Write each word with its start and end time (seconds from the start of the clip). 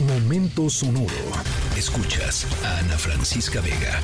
Momento 0.00 0.68
sonoro. 0.68 1.08
Escuchas 1.74 2.46
a 2.62 2.80
Ana 2.80 2.98
Francisca 2.98 3.62
Vega. 3.62 3.98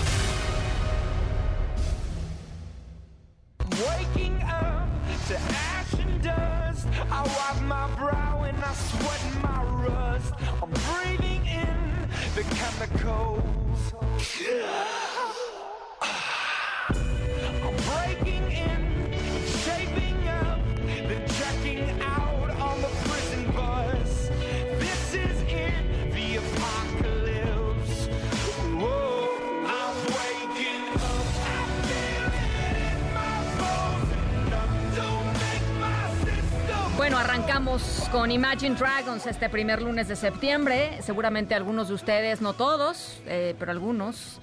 Arrancamos 37.52 38.08
con 38.10 38.30
Imagine 38.30 38.74
Dragons 38.76 39.26
este 39.26 39.50
primer 39.50 39.82
lunes 39.82 40.08
de 40.08 40.16
septiembre. 40.16 40.96
Seguramente 41.02 41.54
algunos 41.54 41.88
de 41.88 41.94
ustedes, 41.94 42.40
no 42.40 42.54
todos, 42.54 43.20
eh, 43.26 43.54
pero 43.58 43.70
algunos 43.72 44.40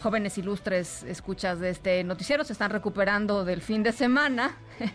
jóvenes 0.00 0.38
ilustres 0.38 1.02
escuchas 1.02 1.58
de 1.58 1.70
este 1.70 2.04
noticiero 2.04 2.44
se 2.44 2.52
están 2.52 2.70
recuperando 2.70 3.44
del 3.44 3.60
fin 3.60 3.82
de 3.82 3.92
semana. 3.92 4.56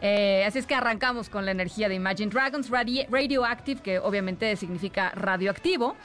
Eh, 0.00 0.44
así 0.46 0.60
es 0.60 0.66
que 0.66 0.76
arrancamos 0.76 1.28
con 1.28 1.44
la 1.44 1.50
energía 1.50 1.88
de 1.88 1.96
Imagine 1.96 2.30
Dragons 2.30 2.70
Radioactive, 2.70 3.82
que 3.82 3.98
obviamente 3.98 4.54
significa 4.54 5.10
radioactivo. 5.10 5.96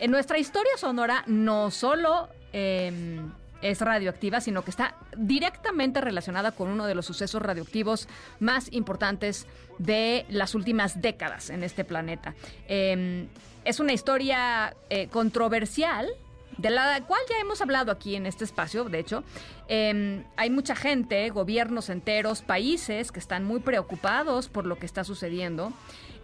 En 0.00 0.10
nuestra 0.10 0.38
historia 0.38 0.72
sonora 0.76 1.24
no 1.26 1.70
solo 1.70 2.28
em, 2.52 3.32
es 3.62 3.80
radioactiva, 3.80 4.40
sino 4.40 4.62
que 4.62 4.70
está 4.70 4.94
directamente 5.16 6.00
relacionada 6.00 6.52
con 6.52 6.68
uno 6.68 6.86
de 6.86 6.94
los 6.94 7.06
sucesos 7.06 7.42
radioactivos 7.42 8.08
más 8.40 8.72
importantes 8.72 9.46
de 9.78 10.26
las 10.28 10.54
últimas 10.54 11.00
décadas 11.00 11.50
en 11.50 11.62
este 11.62 11.84
planeta. 11.84 12.34
Em, 12.68 13.28
es 13.64 13.80
una 13.80 13.92
historia 13.92 14.74
eh, 14.90 15.08
controversial 15.08 16.08
de 16.56 16.70
la 16.70 17.00
cual 17.06 17.20
ya 17.30 17.38
hemos 17.38 17.60
hablado 17.62 17.92
aquí 17.92 18.16
en 18.16 18.26
este 18.26 18.44
espacio, 18.44 18.84
de 18.84 18.98
hecho. 18.98 19.22
Em, 19.68 20.24
hay 20.36 20.50
mucha 20.50 20.74
gente, 20.74 21.30
gobiernos 21.30 21.88
enteros, 21.88 22.42
países 22.42 23.12
que 23.12 23.20
están 23.20 23.44
muy 23.44 23.60
preocupados 23.60 24.48
por 24.48 24.66
lo 24.66 24.76
que 24.76 24.86
está 24.86 25.04
sucediendo. 25.04 25.72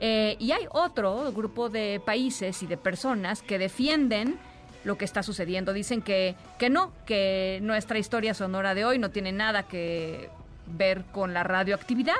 Eh, 0.00 0.36
y 0.40 0.50
hay 0.50 0.66
otro 0.70 1.32
grupo 1.32 1.68
de 1.68 2.02
países 2.04 2.62
y 2.64 2.66
de 2.66 2.76
personas 2.76 3.42
que 3.42 3.58
defienden 3.58 4.38
lo 4.84 4.96
que 4.96 5.04
está 5.04 5.22
sucediendo. 5.22 5.72
Dicen 5.72 6.02
que, 6.02 6.36
que 6.58 6.70
no, 6.70 6.92
que 7.06 7.58
nuestra 7.62 7.98
historia 7.98 8.34
sonora 8.34 8.74
de 8.74 8.84
hoy 8.84 8.98
no 8.98 9.10
tiene 9.10 9.32
nada 9.32 9.64
que 9.64 10.30
ver 10.66 11.04
con 11.12 11.34
la 11.34 11.42
radioactividad. 11.42 12.14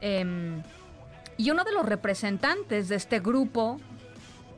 Em, 0.00 0.62
y 1.36 1.50
uno 1.50 1.64
de 1.64 1.72
los 1.72 1.86
representantes 1.86 2.88
de 2.88 2.96
este 2.96 3.20
grupo 3.20 3.80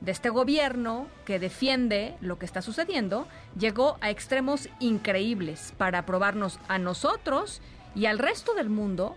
de 0.01 0.11
este 0.11 0.31
gobierno 0.31 1.07
que 1.25 1.39
defiende 1.39 2.17
lo 2.21 2.37
que 2.37 2.45
está 2.45 2.61
sucediendo 2.61 3.29
llegó 3.57 3.99
a 4.01 4.11
extremos 4.11 4.69
increíbles 4.81 5.73
para 5.79 6.05
probarnos 6.05 6.59
a 6.67 6.79
nosotros 6.79 7.63
y 7.95 8.07
al 8.07 8.19
resto 8.19 8.55
del 8.55 8.69
mundo 8.69 9.17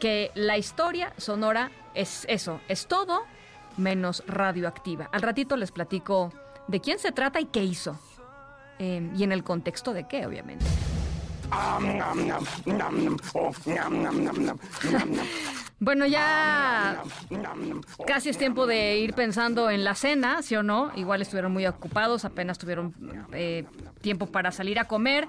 que 0.00 0.32
la 0.34 0.58
historia 0.58 1.12
sonora 1.16 1.70
es 1.94 2.24
eso, 2.28 2.60
es 2.66 2.86
todo 2.86 3.22
menos 3.76 4.24
radioactiva. 4.26 5.08
Al 5.12 5.22
ratito 5.22 5.56
les 5.56 5.70
platico 5.70 6.32
de 6.70 6.80
quién 6.80 6.98
se 6.98 7.12
trata 7.12 7.40
y 7.40 7.46
qué 7.46 7.64
hizo. 7.64 7.98
Eh, 8.78 9.10
y 9.14 9.24
en 9.24 9.32
el 9.32 9.44
contexto 9.44 9.92
de 9.92 10.06
qué, 10.08 10.24
obviamente. 10.24 10.64
Bueno, 15.80 16.04
ya 16.04 17.02
casi 18.06 18.28
es 18.28 18.36
tiempo 18.36 18.66
de 18.66 18.98
ir 18.98 19.14
pensando 19.14 19.70
en 19.70 19.82
la 19.82 19.94
cena, 19.94 20.42
¿sí 20.42 20.54
o 20.54 20.62
no? 20.62 20.92
Igual 20.94 21.22
estuvieron 21.22 21.52
muy 21.52 21.66
ocupados, 21.66 22.26
apenas 22.26 22.58
tuvieron 22.58 22.94
eh, 23.32 23.64
tiempo 24.02 24.26
para 24.26 24.52
salir 24.52 24.78
a 24.78 24.84
comer. 24.84 25.26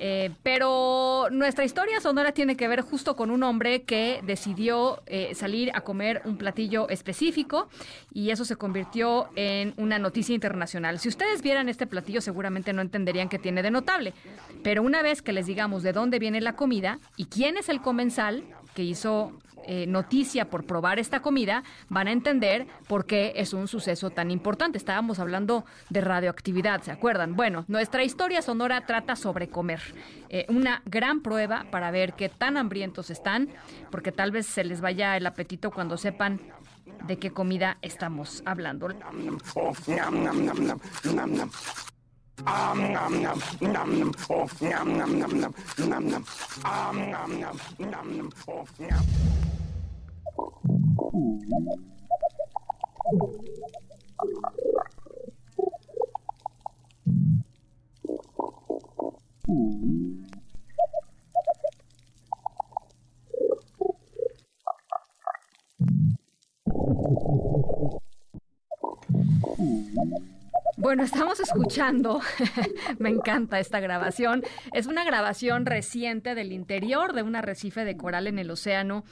Eh, 0.00 0.30
pero 0.42 1.28
nuestra 1.30 1.64
historia 1.64 2.00
sonora 2.00 2.32
tiene 2.32 2.56
que 2.56 2.66
ver 2.66 2.80
justo 2.80 3.14
con 3.14 3.30
un 3.30 3.44
hombre 3.44 3.82
que 3.82 4.20
decidió 4.24 5.00
eh, 5.06 5.36
salir 5.36 5.70
a 5.74 5.82
comer 5.82 6.22
un 6.24 6.36
platillo 6.36 6.88
específico 6.88 7.68
y 8.12 8.30
eso 8.30 8.44
se 8.44 8.56
convirtió 8.56 9.28
en 9.36 9.74
una 9.76 10.00
noticia 10.00 10.34
internacional. 10.34 10.98
Si 10.98 11.08
ustedes 11.08 11.42
vieran 11.42 11.68
este 11.68 11.86
platillo 11.86 12.20
seguramente 12.20 12.72
no 12.72 12.82
entenderían 12.82 13.28
qué 13.28 13.38
tiene 13.38 13.62
de 13.62 13.70
notable, 13.70 14.14
pero 14.64 14.82
una 14.82 15.02
vez 15.02 15.22
que 15.22 15.32
les 15.32 15.46
digamos 15.46 15.84
de 15.84 15.92
dónde 15.92 16.18
viene 16.18 16.40
la 16.40 16.56
comida 16.56 16.98
y 17.16 17.26
quién 17.26 17.56
es 17.56 17.68
el 17.68 17.80
comensal 17.80 18.42
que 18.74 18.82
hizo 18.82 19.32
eh, 19.64 19.86
noticia 19.86 20.50
por 20.50 20.64
probar 20.64 20.98
esta 20.98 21.20
comida, 21.20 21.62
van 21.88 22.08
a 22.08 22.12
entender 22.12 22.66
por 22.88 23.06
qué 23.06 23.32
es 23.36 23.52
un 23.52 23.68
suceso 23.68 24.10
tan 24.10 24.30
importante. 24.30 24.78
Estábamos 24.78 25.18
hablando 25.18 25.64
de 25.90 26.00
radioactividad, 26.00 26.82
¿se 26.82 26.90
acuerdan? 26.90 27.34
Bueno, 27.36 27.64
nuestra 27.68 28.04
historia 28.04 28.42
sonora 28.42 28.86
trata 28.86 29.16
sobre 29.16 29.48
comer. 29.48 29.80
Eh, 30.28 30.46
una 30.48 30.82
gran 30.86 31.20
prueba 31.20 31.66
para 31.70 31.90
ver 31.90 32.14
qué 32.14 32.28
tan 32.28 32.56
hambrientos 32.56 33.10
están, 33.10 33.48
porque 33.90 34.12
tal 34.12 34.30
vez 34.30 34.46
se 34.46 34.64
les 34.64 34.80
vaya 34.80 35.16
el 35.16 35.26
apetito 35.26 35.70
cuando 35.70 35.96
sepan 35.96 36.40
de 37.06 37.18
qué 37.18 37.30
comida 37.30 37.78
estamos 37.82 38.42
hablando. 38.46 38.88
Bueno, 70.76 71.04
estamos 71.04 71.38
escuchando, 71.40 72.20
me 72.98 73.08
encanta 73.08 73.60
esta 73.60 73.78
grabación, 73.80 74.42
es 74.72 74.86
una 74.86 75.04
grabación 75.04 75.64
reciente 75.64 76.34
del 76.34 76.52
interior 76.52 77.12
de 77.12 77.22
un 77.22 77.36
arrecife 77.36 77.84
de 77.84 77.96
coral 77.96 78.26
en 78.26 78.38
el 78.38 78.50
océano 78.50 79.04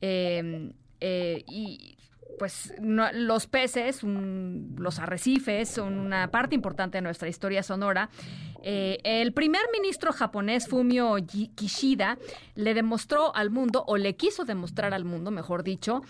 em, 0.00 0.72
eh, 1.00 1.44
y 1.48 1.98
pues 2.38 2.72
los 2.80 3.46
peces, 3.46 4.02
los 4.02 4.98
arrecifes 4.98 5.68
son 5.68 5.98
una 5.98 6.30
parte 6.30 6.54
importante 6.54 6.98
de 6.98 7.02
nuestra 7.02 7.28
historia 7.28 7.62
sonora. 7.62 8.10
Eh, 8.62 8.98
el 9.02 9.32
primer 9.32 9.62
ministro 9.72 10.12
japonés 10.12 10.68
Fumio 10.68 11.16
Kishida 11.54 12.18
le 12.54 12.74
demostró 12.74 13.34
al 13.34 13.50
mundo, 13.50 13.84
o 13.86 13.96
le 13.96 14.16
quiso 14.16 14.44
demostrar 14.44 14.94
al 14.94 15.04
mundo, 15.04 15.30
mejor 15.30 15.62
dicho, 15.64 16.02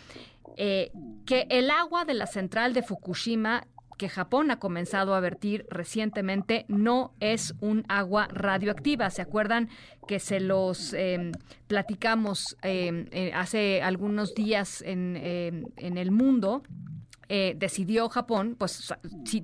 eh, 0.56 0.90
que 1.26 1.46
el 1.50 1.70
agua 1.70 2.04
de 2.04 2.14
la 2.14 2.26
central 2.26 2.74
de 2.74 2.82
Fukushima 2.82 3.66
que 3.98 4.08
Japón 4.08 4.50
ha 4.50 4.58
comenzado 4.58 5.14
a 5.14 5.20
vertir 5.20 5.66
recientemente 5.70 6.64
no 6.68 7.12
es 7.20 7.54
un 7.60 7.84
agua 7.88 8.28
radioactiva. 8.32 9.10
¿Se 9.10 9.20
acuerdan 9.20 9.68
que 10.06 10.20
se 10.20 10.40
los 10.40 10.94
em, 10.94 11.32
platicamos 11.66 12.56
em, 12.62 13.06
eh, 13.10 13.32
hace 13.34 13.82
algunos 13.82 14.34
días 14.34 14.82
en, 14.82 15.16
em, 15.16 15.64
en 15.76 15.98
el 15.98 16.10
mundo? 16.12 16.62
Eh, 17.30 17.54
decidió 17.58 18.08
Japón, 18.08 18.56
pues, 18.58 18.94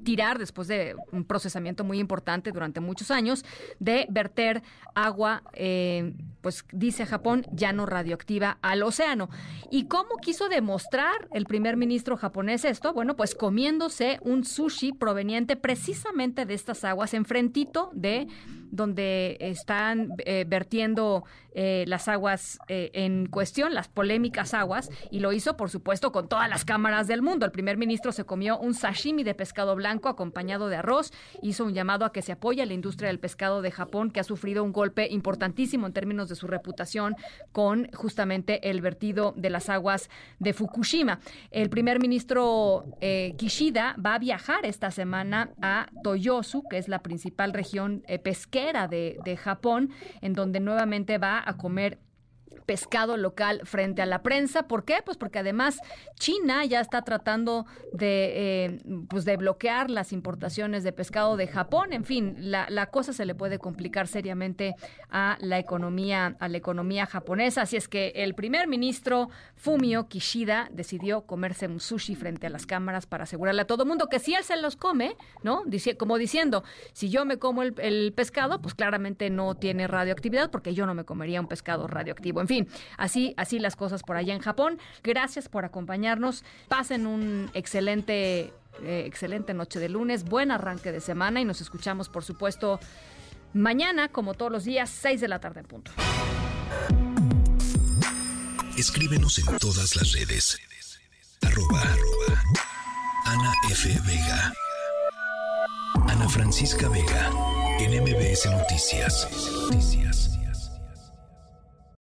tirar 0.05 0.39
después 0.39 0.69
de 0.69 0.97
un 1.13 1.25
procesamiento 1.25 1.85
muy 1.85 1.99
importante 1.99 2.51
durante 2.51 2.81
muchos 2.81 3.11
años, 3.11 3.45
de 3.79 4.07
verter 4.09 4.63
agua, 4.95 5.43
eh, 5.53 6.15
pues, 6.41 6.65
dice 6.73 7.05
Japón, 7.05 7.45
ya 7.53 7.75
no 7.75 7.85
radioactiva 7.85 8.57
al 8.63 8.83
océano. 8.83 9.29
¿Y 9.71 9.85
cómo 9.85 10.17
quiso 10.17 10.49
demostrar 10.49 11.29
el 11.35 11.45
primer 11.45 11.77
ministro 11.77 12.17
japonés 12.17 12.65
esto? 12.65 12.95
Bueno, 12.95 13.17
pues 13.17 13.35
comiéndose 13.35 14.19
un 14.23 14.45
sushi 14.45 14.93
proveniente 14.93 15.57
precisamente 15.57 16.47
de 16.47 16.55
estas 16.55 16.85
aguas, 16.85 17.13
enfrentito 17.13 17.91
de 17.93 18.29
donde 18.71 19.37
están 19.41 20.09
eh, 20.25 20.47
vertiendo 20.49 21.25
las 21.55 22.09
aguas 22.09 22.59
en 22.67 23.27
cuestión, 23.27 23.75
las 23.75 23.87
polémicas 23.87 24.55
aguas, 24.55 24.91
y 25.13 25.21
lo 25.21 25.33
hizo, 25.33 25.57
por 25.57 25.71
supuesto, 25.71 26.11
con 26.11 26.29
todas 26.29 26.49
las 26.49 26.65
cámaras 26.65 27.07
del 27.07 27.23
mundo. 27.23 27.47
El 27.47 27.53
primer 27.53 27.74
ministro 27.79 28.13
se 28.13 28.25
comió 28.25 28.59
un 28.59 28.75
sashimi 28.75 29.25
de 29.25 29.35
pescado 29.35 29.75
blanco 29.77 30.11
acompañado 30.11 30.69
de 30.69 30.77
arroz, 30.77 31.13
hizo 31.43 31.65
un 31.65 31.73
llamado 31.73 32.05
a 32.05 32.13
que 32.13 32.23
se 32.23 32.33
apoye 32.33 32.63
a 32.63 32.67
la 32.67 32.75
industria 32.75 33.09
del 33.09 33.19
pescado 33.19 33.63
de 33.63 33.71
Japón, 33.71 34.11
que 34.11 34.21
ha 34.21 34.25
sufrido 34.25 34.63
un 34.63 34.73
golpe 34.73 35.09
importantísimo 35.11 35.87
en 35.87 35.93
términos 35.93 36.29
de 36.29 36.35
de 36.35 36.41
su 36.41 36.49
reputación 36.49 37.17
con 37.53 37.91
justamente 37.93 38.69
el 38.69 38.81
vertido 38.81 39.35
de 39.37 39.51
las 39.51 39.69
aguas 39.69 40.11
de 40.41 40.53
Fukushima. 40.53 41.21
El 41.51 41.71
primer 41.71 42.01
ministro 42.01 42.85
eh, 43.01 43.35
Kishida 43.39 43.97
va 44.05 44.15
a 44.15 44.19
viajar 44.19 44.67
esta 44.67 44.91
semana 44.91 45.51
a 45.63 45.87
Toyosu, 46.03 46.65
que 46.69 46.79
es 46.79 46.89
la 46.89 47.01
principal 47.03 47.53
región 47.53 48.03
eh, 48.09 48.19
pesquera 48.19 48.89
de, 48.89 49.19
de 49.25 49.37
Japón, 49.37 49.91
en 50.21 50.33
donde 50.33 50.59
nuevamente 50.59 51.19
va 51.19 51.43
a 51.47 51.57
comer 51.57 51.99
pescado 52.67 53.17
local 53.17 53.61
frente 53.65 54.03
a 54.03 54.07
la 54.07 54.23
prensa. 54.23 54.67
¿Por 54.67 54.85
qué? 54.85 54.97
Pues 55.05 55.17
porque 55.17 55.39
además 55.39 55.79
China 56.17 56.65
ya 56.65 56.81
está 56.81 57.03
tratando 57.03 57.67
de, 57.93 58.33
eh, 58.65 58.81
pues 59.09 59.25
de 59.25 59.37
bloquear 59.37 59.91
las 59.91 60.13
importaciones 60.13 60.85
de 60.85 60.93
pescado 60.93 61.37
de 61.37 61.47
Japón. 61.47 61.93
En 61.93 62.05
fin, 62.05 62.35
la, 62.39 62.67
la, 62.71 62.87
cosa 62.87 63.13
se 63.13 63.25
le 63.25 63.35
puede 63.35 63.59
complicar 63.59 64.07
seriamente 64.07 64.75
a 65.11 65.37
la 65.41 65.59
economía, 65.59 66.37
a 66.39 66.49
la 66.49 66.57
economía 66.57 67.07
japonesa. 67.07 67.63
Así 67.63 67.77
es 67.77 67.89
que 67.89 68.13
el 68.17 68.35
primer 68.35 68.69
ministro 68.69 69.31
Fumio 69.57 70.09
Kishida 70.09 70.69
decidió 70.73 71.23
comerse 71.23 71.67
un 71.67 71.81
sushi 71.81 72.15
frente 72.15 72.47
a 72.47 72.51
las 72.51 72.67
cámaras 72.67 73.07
para 73.07 73.25
asegurarle 73.25 73.63
a 73.63 73.67
todo 73.67 73.85
mundo 73.85 74.09
que 74.09 74.19
si 74.19 74.35
él 74.35 74.45
se 74.45 74.57
los 74.57 74.77
come, 74.77 75.17
¿no? 75.43 75.63
Dice, 75.67 75.97
como 75.97 76.19
diciendo, 76.19 76.65
si 76.93 77.11
yo 77.11 77.25
me 77.25 77.39
como 77.39 77.63
el, 77.63 78.13
pescado, 78.15 78.61
pues 78.61 78.75
claramente 78.75 79.31
no 79.31 79.55
tiene 79.55 79.87
radioactividad 79.87 80.51
porque 80.51 80.75
yo 80.75 80.87
no 80.87 80.95
me 80.95 81.05
comería 81.05 81.41
un 81.41 81.49
pescado 81.49 81.87
radioactivo. 81.87 82.41
Así, 82.97 83.35
así 83.37 83.59
las 83.59 83.77
cosas 83.77 84.03
por 84.03 84.17
allá 84.17 84.35
en 84.35 84.41
Japón. 84.41 84.79
Gracias 85.03 85.49
por 85.49 85.65
acompañarnos. 85.65 86.45
Pasen 86.69 87.07
un 87.07 87.51
excelente, 87.55 88.53
eh, 88.83 89.05
excelente 89.07 89.55
noche 89.55 89.79
de 89.81 89.89
lunes, 89.89 90.25
buen 90.25 90.51
arranque 90.51 90.93
de 90.93 91.01
semana 91.01 91.41
y 91.41 91.45
nos 91.45 91.61
escuchamos, 91.61 92.09
por 92.09 92.25
supuesto, 92.25 92.81
mañana, 93.53 94.09
como 94.09 94.35
todos 94.35 94.53
los 94.53 94.65
días, 94.65 94.91
6 94.91 95.21
de 95.21 95.29
la 95.29 95.39
tarde 95.41 95.61
en 95.61 95.67
punto. 95.67 95.93
Escríbenos 98.77 99.39
en 99.39 99.59
todas 99.59 99.95
las 99.95 100.13
redes. 100.13 100.59
Arroba, 101.43 101.81
arroba. 101.81 102.43
Ana 103.27 103.53
F. 103.71 103.89
Vega. 104.05 104.53
Ana 106.09 106.29
Francisca 106.29 106.89
Vega. 106.89 107.31
En 107.79 107.93
Noticias. 108.51 109.29
Noticias. 109.71 110.34